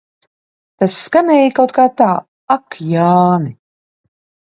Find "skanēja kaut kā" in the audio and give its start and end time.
1.09-1.85